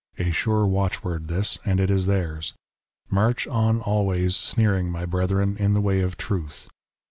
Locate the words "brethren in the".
5.05-5.79